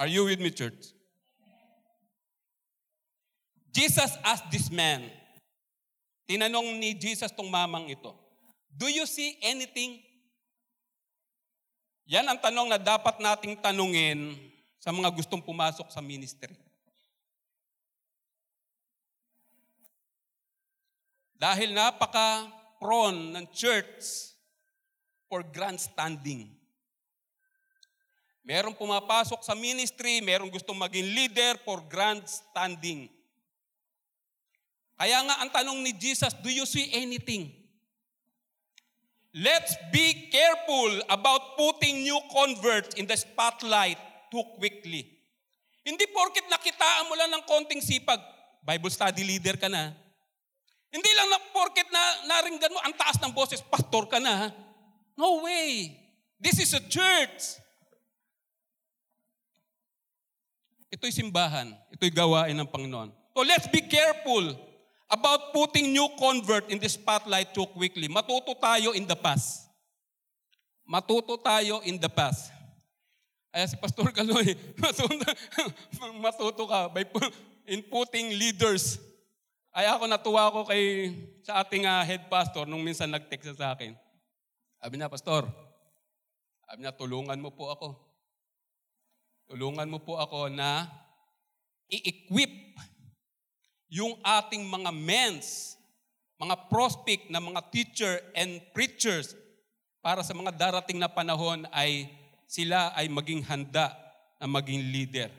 [0.00, 0.95] Are you with me, church?
[3.76, 5.04] Jesus asked this man,
[6.24, 8.16] tinanong ni Jesus tong mamang ito,
[8.72, 10.00] Do you see anything?
[12.08, 14.32] Yan ang tanong na dapat nating tanungin
[14.80, 16.56] sa mga gustong pumasok sa ministry.
[21.36, 24.32] Dahil napaka-prone ng church
[25.28, 26.48] for grandstanding.
[28.40, 33.12] Merong pumapasok sa ministry, merong gustong maging leader for grandstanding.
[34.96, 37.52] Kaya nga ang tanong ni Jesus, do you see anything?
[39.36, 44.00] Let's be careful about putting new converts in the spotlight
[44.32, 45.04] too quickly.
[45.84, 48.18] Hindi porket nakitaan mo lang ng konting sipag,
[48.64, 49.92] Bible study leader ka na.
[50.88, 54.48] Hindi lang na porket na naringgan mo ang taas ng boses, pastor ka na.
[55.12, 55.92] No way.
[56.40, 57.60] This is a church.
[60.88, 61.76] Ito'y simbahan.
[61.92, 63.12] Ito'y gawain ng Panginoon.
[63.36, 64.56] So let's be careful
[65.06, 68.10] about putting new convert in the spotlight too quickly.
[68.10, 69.70] Matuto tayo in the past.
[70.86, 72.50] Matuto tayo in the past.
[73.56, 75.26] Ay si Pastor Kaloy, matuto,
[76.24, 77.08] matuto ka by
[77.64, 79.00] in putting leaders.
[79.72, 83.96] Ay ako natuwa ko kay sa ating uh, head pastor nung minsan nag-text sa akin.
[84.76, 85.48] Sabi niya, Pastor,
[86.68, 87.88] sabi niya, tulungan mo po ako.
[89.46, 90.84] Tulungan mo po ako na
[91.86, 92.50] i-equip
[93.86, 95.78] yung ating mga mens,
[96.36, 99.32] mga prospect na mga teacher and preachers
[100.02, 102.10] para sa mga darating na panahon ay
[102.46, 103.90] sila ay maging handa
[104.38, 105.30] na maging leader.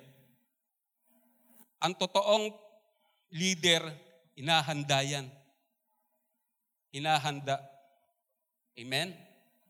[1.78, 2.50] Ang totoong
[3.32, 3.86] leader,
[4.34, 5.28] inahanda yan.
[6.90, 7.62] Inahanda.
[8.74, 9.14] Amen?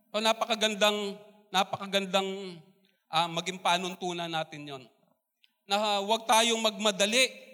[0.10, 1.20] So napakagandang,
[1.52, 2.58] napakagandang
[3.12, 4.84] uh, maging panuntunan natin yon.
[5.68, 7.47] Na huwag tayong magmadali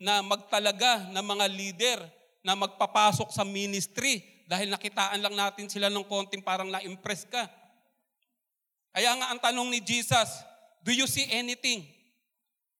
[0.00, 1.98] na magtalaga ng mga leader
[2.40, 7.44] na magpapasok sa ministry dahil nakitaan lang natin sila ng konting parang na-impress ka.
[8.96, 10.40] Kaya nga ang tanong ni Jesus,
[10.80, 11.84] do you see anything?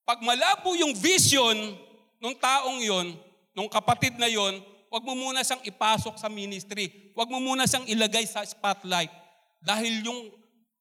[0.01, 1.77] Pag malabo yung vision
[2.17, 3.13] ng taong yon,
[3.53, 4.59] ng kapatid na yon,
[4.91, 7.13] wag mo muna siyang ipasok sa ministry.
[7.15, 9.13] Wag mo muna siyang ilagay sa spotlight.
[9.61, 10.33] Dahil yung,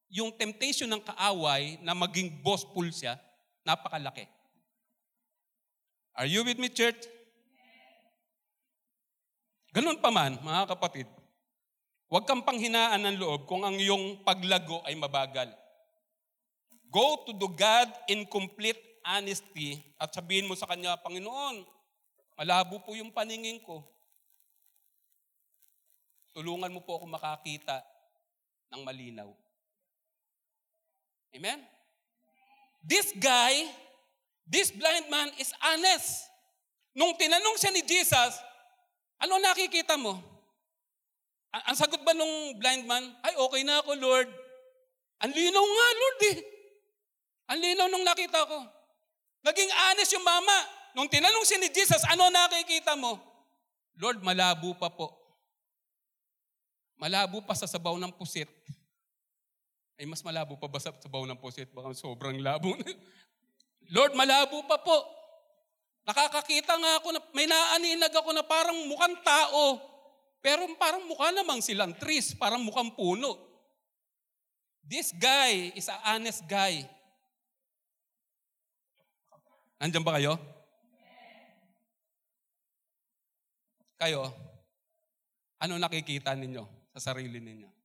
[0.09, 3.21] yung temptation ng kaaway na maging bossful siya,
[3.63, 4.40] napakalaki.
[6.21, 7.09] Are you with me, church?
[9.73, 11.09] Ganun pa man, mga kapatid,
[12.13, 15.49] huwag kang panghinaan ng loob kung ang iyong paglago ay mabagal.
[16.93, 21.65] Go to the God in complete honesty at sabihin mo sa Kanya, Panginoon,
[22.37, 23.81] malabo po yung paningin ko.
[26.37, 27.81] Tulungan mo po ako makakita
[28.77, 29.33] ng malinaw.
[31.33, 31.65] Amen?
[32.85, 33.73] This guy
[34.47, 36.29] This blind man is honest.
[36.95, 38.35] Nung tinanong siya ni Jesus,
[39.21, 40.17] Ano nakikita mo?
[41.53, 44.29] Ang, sagot ba nung blind man, ay okay na ako Lord.
[45.21, 46.39] Ang linaw nga Lord eh.
[47.53, 48.59] Ang linaw nung nakita ko.
[49.45, 50.57] Naging honest yung mama.
[50.97, 53.21] Nung tinanong si ni Jesus, ano nakikita mo?
[54.01, 55.13] Lord, malabo pa po.
[56.97, 58.49] Malabo pa sa sabaw ng pusit.
[60.01, 61.69] Ay, mas malabo pa ba sa sabaw ng pusit?
[61.77, 62.73] Baka sobrang labo.
[63.91, 64.99] Lord, malabo pa po.
[66.07, 69.79] Nakakakita nga ako na may naaninag ako na parang mukhang tao.
[70.41, 73.37] Pero parang mukha namang silang trees, parang mukhang puno.
[74.81, 76.83] This guy is a honest guy.
[79.79, 80.35] Nandiyan ba kayo?
[84.01, 84.33] Kayo,
[85.61, 86.65] ano nakikita ninyo
[86.97, 87.80] sa sarili ninyo?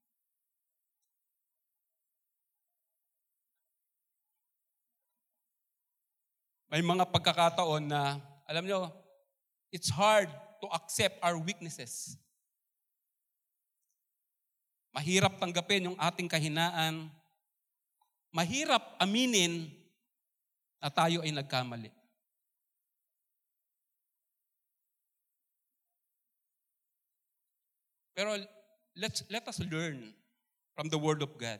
[6.69, 8.17] May mga pagkakataon na,
[8.49, 8.89] alam nyo,
[9.69, 10.30] it's hard
[10.62, 12.17] to accept our weaknesses.
[14.95, 17.12] Mahirap tanggapin yung ating kahinaan.
[18.32, 19.67] Mahirap aminin
[20.80, 21.91] na tayo ay nagkamali.
[28.15, 28.39] Pero
[28.95, 30.15] let's, let us learn
[30.71, 31.60] from the Word of God.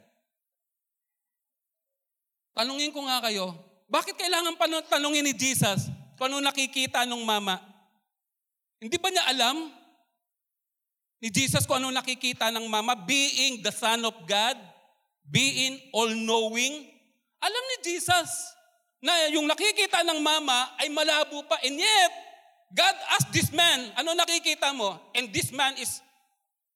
[2.56, 3.52] Tanungin ko nga kayo,
[3.86, 7.62] bakit kailangan pa tanungin ni Jesus kung ano nakikita nung mama?
[8.82, 9.70] Hindi ba niya alam
[11.22, 12.98] ni Jesus kung ano nakikita ng mama?
[12.98, 14.58] Being the Son of God,
[15.26, 16.90] being all-knowing.
[17.42, 18.30] Alam ni Jesus
[19.06, 21.62] na yung nakikita ng mama ay malabo pa.
[21.62, 22.12] And yet,
[22.74, 24.98] God asked this man, ano nakikita mo?
[25.14, 26.02] And this man is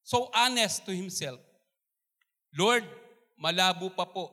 [0.06, 1.42] so honest to himself.
[2.54, 2.86] Lord,
[3.38, 4.30] malabo pa po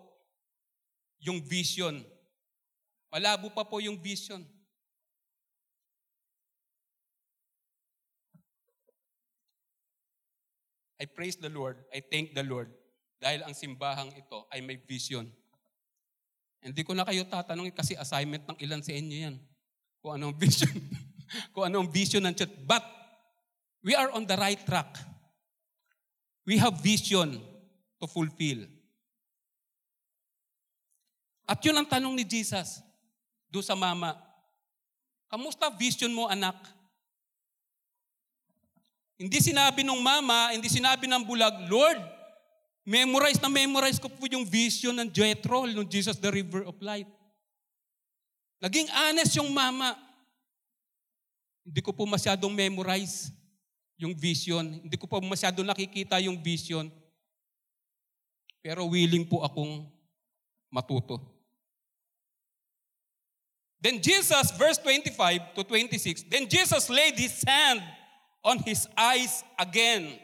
[1.20, 2.04] yung vision.
[3.16, 4.44] Malabo pa po yung vision.
[11.00, 12.68] I praise the Lord, I thank the Lord
[13.16, 15.32] dahil ang simbahang ito ay may vision.
[16.60, 19.40] Hindi ko na kayo tatanungin kasi assignment ng ilan sa inyo yan.
[20.04, 20.76] Kung anong vision.
[21.56, 22.52] kung anong vision ng church.
[22.68, 22.84] But
[23.80, 24.92] we are on the right track.
[26.44, 27.40] We have vision
[27.96, 28.68] to fulfill.
[31.48, 32.84] At yun ang tanong ni Jesus
[33.50, 34.14] do sa mama.
[35.26, 36.54] Kamusta vision mo anak?
[39.16, 41.98] Hindi sinabi ng mama, hindi sinabi ng bulag, Lord,
[42.84, 47.08] memorize na memorize ko po yung vision ng Jethro, ng Jesus the River of Life.
[48.60, 49.96] Naging honest yung mama.
[51.66, 53.32] Hindi ko po masyadong memorize
[53.98, 54.84] yung vision.
[54.84, 56.92] Hindi ko po masyadong nakikita yung vision.
[58.60, 59.88] Pero willing po akong
[60.70, 61.35] matuto.
[63.86, 67.80] Then Jesus, verse 25 to 26, then Jesus laid his hand
[68.42, 70.18] on his eyes again.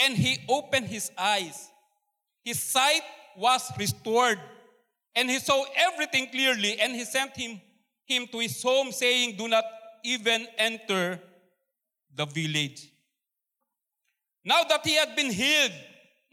[0.00, 1.70] And he opened his eyes.
[2.44, 3.02] His sight
[3.36, 4.40] was restored.
[5.14, 6.80] And he saw everything clearly.
[6.80, 7.60] And he sent him,
[8.04, 9.62] him to his home, saying, Do not
[10.02, 11.22] even enter
[12.12, 12.90] the village.
[14.44, 15.70] Now that he had been healed,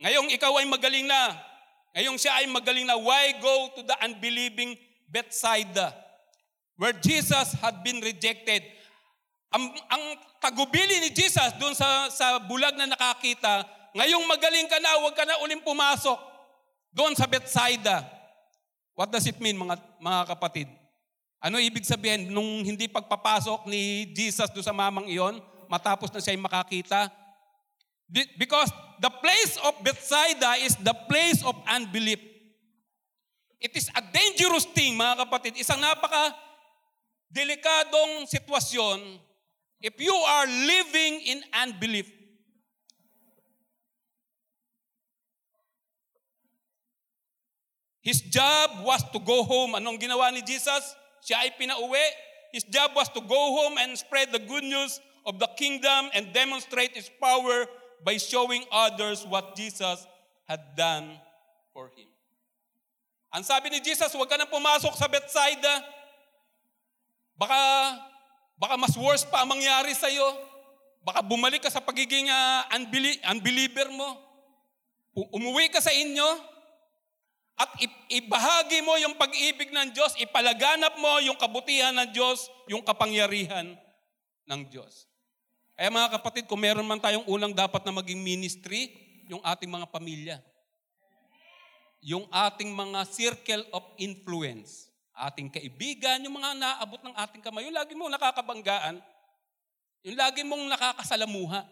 [0.02, 1.38] ngayong ikaw ay magaling na,
[1.94, 4.74] ngayong siya ay magaling na, why go to the unbelieving
[5.10, 5.94] Bethsaida,
[6.76, 8.66] where Jesus had been rejected?
[9.54, 10.04] Ang, ang
[10.44, 13.64] tagubili ni Jesus doon sa, sa bulag na nakakita,
[13.96, 16.20] ngayong magaling ka na, huwag ka na uling pumasok
[16.92, 18.04] doon sa Bethsaida.
[18.96, 20.68] What does it mean mga, mga kapatid?
[21.40, 25.40] Ano ibig sabihin nung hindi pagpapasok ni Jesus doon sa mamang iyon,
[25.70, 27.12] matapos na siya makakita?
[28.38, 28.70] Because
[29.02, 32.35] the place of Bethsaida is the place of unbelief.
[33.60, 35.54] It is a dangerous thing, mga kapatid.
[35.58, 36.36] Isang napaka
[37.32, 39.20] delikadong sitwasyon
[39.82, 42.08] if you are living in unbelief.
[48.06, 49.74] His job was to go home.
[49.74, 50.94] Anong ginawa ni Jesus?
[51.26, 52.06] Siya ay pinauwi.
[52.54, 56.30] His job was to go home and spread the good news of the kingdom and
[56.30, 57.66] demonstrate His power
[58.06, 60.06] by showing others what Jesus
[60.46, 61.18] had done
[61.74, 62.15] for him.
[63.36, 65.74] Ang sabi ni Jesus, huwag ka na pumasok sa Bethsaida.
[67.36, 67.60] Baka,
[68.56, 70.24] baka mas worse pa ang mangyari sa iyo.
[71.04, 74.08] Baka bumalik ka sa pagiging uh, unbelie- unbeliever mo.
[75.36, 76.56] Umuwi ka sa inyo
[77.60, 77.76] at
[78.08, 83.76] ibahagi mo yung pag-ibig ng Diyos, ipalaganap mo yung kabutihan ng Diyos, yung kapangyarihan
[84.48, 85.12] ng Diyos.
[85.76, 88.96] Kaya mga kapatid, kung meron man tayong unang dapat na maging ministry,
[89.28, 90.40] yung ating mga pamilya.
[92.06, 94.94] Yung ating mga circle of influence.
[95.18, 97.66] Ating kaibigan, yung mga naabot ng ating kamay.
[97.66, 99.02] Yung lagi mo nakakabanggaan,
[100.06, 101.66] Yung lagi mong nakakasalamuha.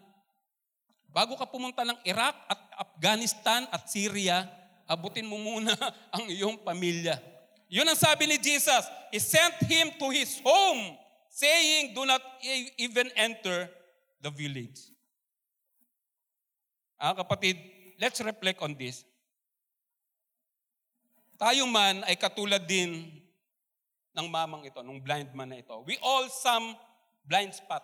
[1.14, 4.42] Bago ka pumunta ng Iraq at Afghanistan at Syria,
[4.90, 5.70] abutin mo muna
[6.14, 7.14] ang iyong pamilya.
[7.70, 8.90] Yun ang sabi ni Jesus.
[9.14, 10.98] He sent him to his home,
[11.30, 13.70] saying, do not e- even enter
[14.18, 14.82] the village.
[16.98, 17.54] Ah, kapatid,
[18.02, 19.06] let's reflect on this.
[21.34, 23.10] Tayo man ay katulad din
[24.14, 25.74] ng mamang ito, ng blind man na ito.
[25.82, 26.78] We all some
[27.26, 27.82] blind spot.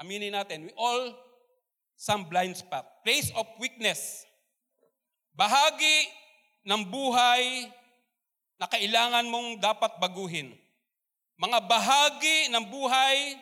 [0.00, 1.12] Aminin natin, we all
[1.98, 3.04] some blind spot.
[3.04, 4.24] Place of weakness.
[5.36, 6.08] Bahagi
[6.64, 7.68] ng buhay
[8.56, 10.56] na kailangan mong dapat baguhin.
[11.38, 13.38] Mga bahagi ng buhay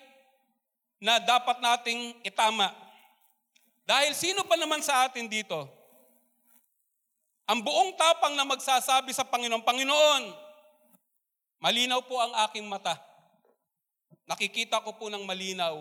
[1.00, 2.72] na dapat nating itama.
[3.86, 5.64] Dahil sino pa naman sa atin dito?
[7.46, 10.24] Ang buong tapang na magsasabi sa Panginoon, Panginoon,
[11.62, 12.98] malinaw po ang aking mata.
[14.26, 15.78] Nakikita ko po ng malinaw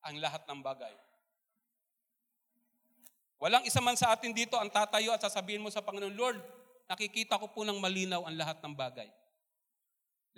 [0.00, 0.94] ang lahat ng bagay.
[3.36, 6.40] Walang isa man sa atin dito ang tatayo at sasabihin mo sa Panginoon, Lord,
[6.88, 9.08] nakikita ko po ng malinaw ang lahat ng bagay.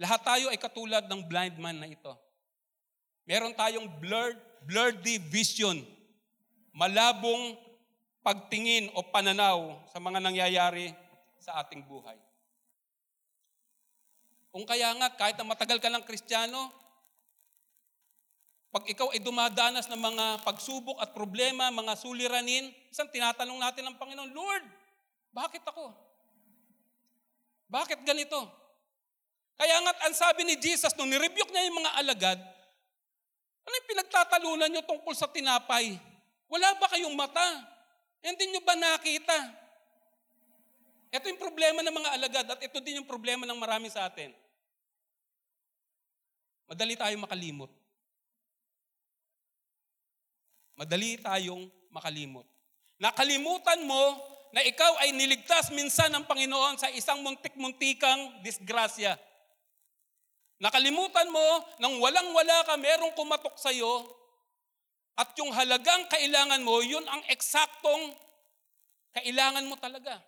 [0.02, 2.10] Lahat tayo ay katulad ng blind man na ito.
[3.22, 5.78] Meron tayong blurred, blurry vision,
[6.74, 7.54] malabong
[8.26, 10.90] pagtingin o pananaw sa mga nangyayari
[11.38, 12.18] sa ating buhay.
[14.50, 16.74] Kung kaya nga, kahit na matagal ka ng kristyano,
[18.74, 23.94] pag ikaw ay dumadanas ng mga pagsubok at problema, mga suliranin, isang tinatanong natin ng
[23.94, 24.66] Panginoon, Lord,
[25.30, 25.94] bakit ako?
[27.70, 28.42] Bakit ganito?
[29.54, 32.38] Kaya nga, ang sabi ni Jesus, nung nirebuke niya yung mga alagad,
[33.62, 35.94] ano yung pinagtatalunan nyo tungkol sa tinapay?
[36.50, 37.75] Wala ba kayong mata?
[38.26, 39.38] Hindi nyo ba nakita?
[41.14, 44.34] Ito yung problema ng mga alagad at ito din yung problema ng marami sa atin.
[46.66, 47.70] Madali tayong makalimot.
[50.74, 52.42] Madali tayong makalimot.
[52.98, 54.18] Nakalimutan mo
[54.50, 59.14] na ikaw ay niligtas minsan ng Panginoon sa isang muntik-muntikang disgrasya.
[60.58, 61.46] Nakalimutan mo
[61.78, 64.02] nang walang-wala ka, merong kumatok sa iyo
[65.16, 68.12] at yung halagang kailangan mo, yun ang eksaktong
[69.16, 70.20] kailangan mo talaga.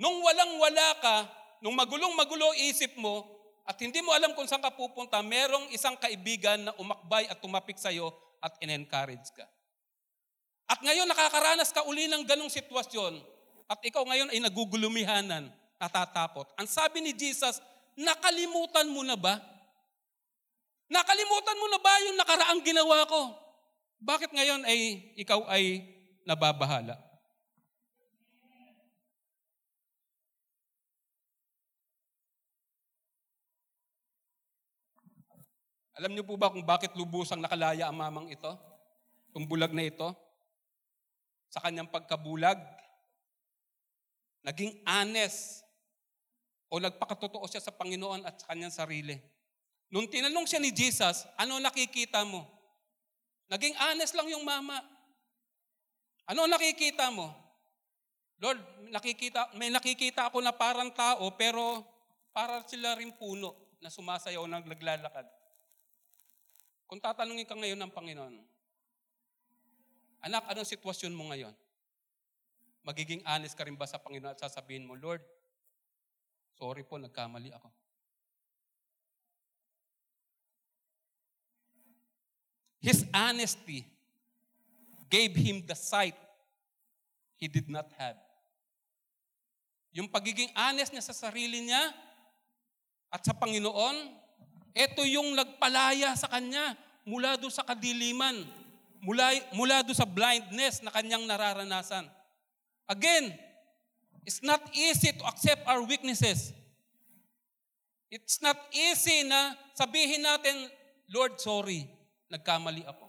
[0.00, 1.16] Nung walang-wala ka,
[1.60, 3.28] nung magulong-magulo isip mo,
[3.68, 7.76] at hindi mo alam kung saan ka pupunta, merong isang kaibigan na umakbay at tumapik
[7.76, 8.08] sa iyo
[8.40, 9.44] at in-encourage ka.
[10.64, 13.20] At ngayon nakakaranas ka uli ng ganong sitwasyon
[13.68, 16.48] at ikaw ngayon ay nagugulumihanan, natatakot.
[16.56, 17.60] Ang sabi ni Jesus,
[17.92, 19.36] nakalimutan mo na ba?
[20.88, 23.36] Nakalimutan mo na ba yung nakaraang ginawa ko?
[24.00, 25.84] Bakit ngayon ay ikaw ay
[26.24, 26.96] nababahala?
[35.98, 38.54] Alam niyo po ba kung bakit lubusang nakalaya ang mamang ito?
[39.28, 40.14] Itong bulag na ito?
[41.50, 42.56] Sa kanyang pagkabulag?
[44.46, 45.66] Naging honest
[46.70, 49.18] o nagpakatotoo siya sa Panginoon at sa kanyang sarili.
[49.88, 52.44] Nung tinanong siya ni Jesus, ano nakikita mo?
[53.48, 54.76] Naging honest lang yung mama.
[56.28, 57.32] Ano nakikita mo?
[58.38, 58.60] Lord,
[58.92, 61.82] nakikita, may nakikita ako na parang tao pero
[62.30, 65.26] para sila rin puno na sumasayaw ng naglalakad.
[66.84, 68.36] Kung tatanungin ka ngayon ng Panginoon,
[70.18, 71.54] Anak, anong sitwasyon mo ngayon?
[72.82, 75.22] Magiging honest ka rin ba sa Panginoon at sasabihin mo, Lord,
[76.58, 77.70] sorry po, nagkamali ako.
[82.78, 83.82] His honesty
[85.10, 86.14] gave him the sight
[87.36, 88.18] he did not have.
[89.94, 91.90] Yung pagiging honest niya sa sarili niya
[93.10, 94.14] at sa Panginoon,
[94.76, 98.46] ito yung nagpalaya sa kanya mula doon sa kadiliman,
[99.02, 102.06] mula, mula doon sa blindness na kanyang nararanasan.
[102.86, 103.34] Again,
[104.22, 106.54] it's not easy to accept our weaknesses.
[108.12, 110.68] It's not easy na sabihin natin,
[111.10, 111.88] Lord, sorry,
[112.28, 113.08] nagkamali ako.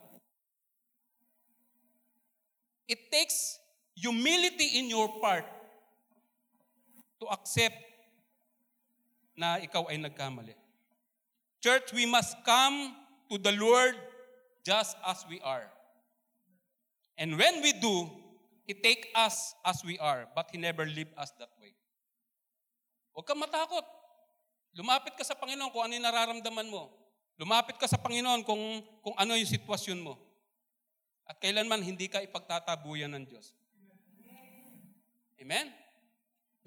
[2.90, 3.62] It takes
[3.94, 5.46] humility in your part
[7.22, 7.78] to accept
[9.38, 10.58] na ikaw ay nagkamali.
[11.62, 12.96] Church, we must come
[13.30, 13.94] to the Lord
[14.64, 15.68] just as we are.
[17.20, 18.08] And when we do,
[18.66, 21.76] He take us as we are, but He never leave us that way.
[23.14, 23.84] Huwag kang matakot.
[24.78, 26.88] Lumapit ka sa Panginoon kung ano yung nararamdaman mo.
[27.40, 30.20] Lumapit ka sa Panginoon kung, kung ano yung sitwasyon mo.
[31.24, 33.56] At kailanman hindi ka ipagtatabuyan ng Diyos.
[35.40, 35.72] Amen?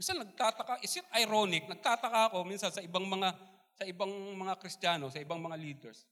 [0.00, 1.68] Minsan nagtataka, is it ironic?
[1.68, 3.36] Nagtataka ako minsan sa ibang mga
[3.76, 6.04] sa ibang mga Kristiyano, sa ibang mga leaders.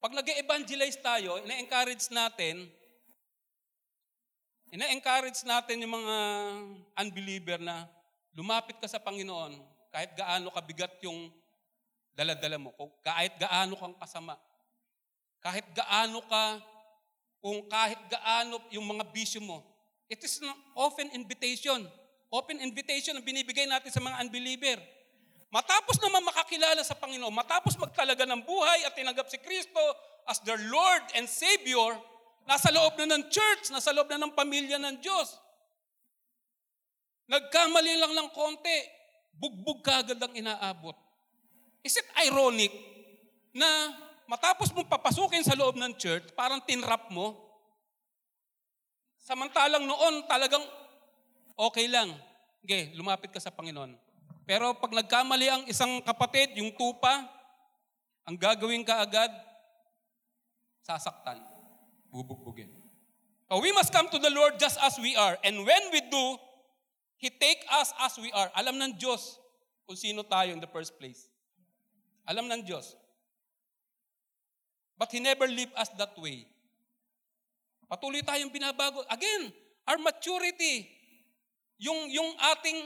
[0.00, 2.68] Pag nag evangelize tayo, ina-encourage natin,
[4.72, 6.16] ina-encourage natin yung mga
[7.04, 7.84] unbeliever na
[8.32, 11.28] lumapit ka sa Panginoon kahit gaano kabigat yung
[12.20, 14.36] daladala mo, kahit gaano kang kasama,
[15.40, 16.60] kahit gaano ka,
[17.40, 19.64] kung kahit gaano yung mga bisyo mo.
[20.12, 21.88] It is an open invitation.
[22.28, 24.76] Open invitation ang binibigay natin sa mga unbeliever.
[25.48, 29.80] Matapos naman makakilala sa Panginoon, matapos magtalaga ng buhay at tinanggap si Kristo
[30.28, 31.96] as their Lord and Savior,
[32.44, 35.40] nasa loob na ng church, nasa loob na ng pamilya ng Diyos.
[37.26, 38.78] Nagkamali lang ng konti,
[39.34, 40.94] bugbog kagad ang inaabot.
[41.80, 42.72] Is it ironic
[43.56, 43.68] na
[44.28, 47.36] matapos mong papasukin sa loob ng church, parang tinrap mo?
[49.20, 50.62] Samantalang noon talagang
[51.56, 52.12] okay lang.
[52.60, 53.96] Okay, lumapit ka sa Panginoon.
[54.44, 57.24] Pero pag nagkamali ang isang kapatid, yung tupa,
[58.28, 59.30] ang gagawin ka agad,
[60.84, 61.40] sasaktan,
[62.12, 62.68] bubugbugin.
[63.48, 65.34] So we must come to the Lord just as we are.
[65.42, 66.26] And when we do,
[67.20, 68.48] He take us as we are.
[68.56, 69.36] Alam ng Diyos
[69.84, 71.30] kung sino tayo in the first place.
[72.30, 72.94] Alam ng Diyos.
[74.94, 76.46] But He never leave us that way.
[77.90, 79.02] Patuloy tayong binabago.
[79.10, 79.50] Again,
[79.90, 80.86] our maturity,
[81.82, 82.78] yung, yung ating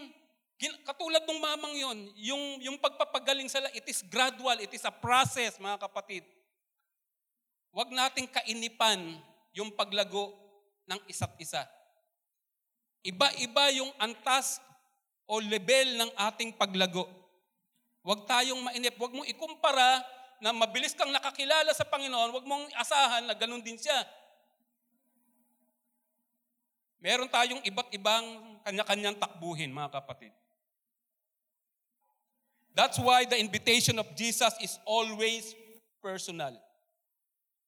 [0.86, 5.58] Katulad ng mamang yon, yung, yung pagpapagaling sa it is gradual, it is a process,
[5.58, 6.22] mga kapatid.
[7.74, 9.18] Huwag nating kainipan
[9.50, 10.30] yung paglago
[10.86, 11.66] ng isa't isa.
[13.02, 14.62] Iba-iba yung antas
[15.26, 17.10] o level ng ating paglago.
[18.04, 18.94] Huwag tayong mainip.
[19.00, 20.04] Huwag mong ikumpara
[20.44, 22.36] na mabilis kang nakakilala sa Panginoon.
[22.36, 23.96] Huwag mong asahan na ganun din siya.
[27.00, 28.24] Meron tayong iba't ibang
[28.64, 30.32] kanya-kanyang takbuhin, mga kapatid.
[32.76, 35.56] That's why the invitation of Jesus is always
[36.04, 36.52] personal.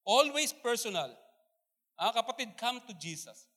[0.04, 1.16] Always personal.
[1.96, 3.48] Ah, kapatid, come to Jesus.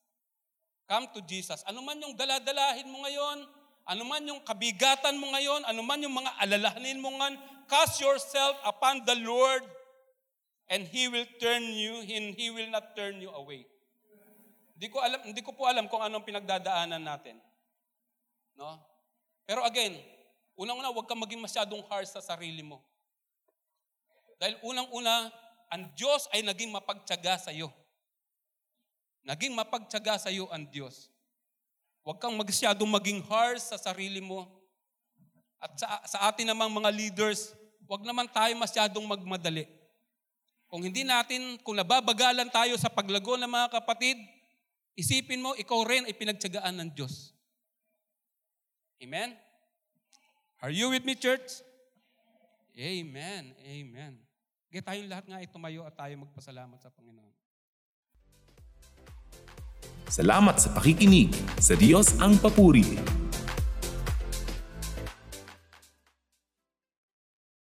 [0.88, 1.60] Come to Jesus.
[1.68, 3.44] Ano man yung daladalahin mo ngayon,
[3.90, 7.36] ano man yung kabigatan mo ngayon, ano man yung mga alalahanin mo ngayon,
[7.66, 9.66] cast yourself upon the Lord
[10.70, 13.66] and He will turn you, and He will not turn you away.
[14.78, 17.42] Hindi ko alam, hindi ko po alam kung anong pinagdadaanan natin.
[18.54, 18.78] No?
[19.50, 19.98] Pero again,
[20.60, 22.84] Unang-una, huwag kang maging masyadong harsh sa sarili mo.
[24.36, 25.32] Dahil unang-una,
[25.72, 27.72] ang Diyos ay naging mapagtyaga sa iyo.
[29.24, 31.08] Naging mapagtyaga sa iyo ang Diyos.
[32.10, 34.50] Huwag kang masyadong maging harsh sa sarili mo.
[35.62, 37.54] At sa, sa atin namang mga leaders,
[37.86, 39.70] huwag naman tayo masyadong magmadali.
[40.66, 44.18] Kung hindi natin, kung nababagalan tayo sa paglago ng mga kapatid,
[44.98, 47.30] isipin mo, ikaw rin ay pinagtyagaan ng Diyos.
[48.98, 49.38] Amen?
[50.58, 51.62] Are you with me, church?
[52.74, 53.54] Amen.
[53.62, 54.18] Amen.
[54.66, 57.39] Kaya tayong lahat nga ay tumayo at tayo magpasalamat sa Panginoon.
[60.10, 61.30] Salamat sa pakikinig.
[61.62, 62.98] Sa Diyos ang papuri.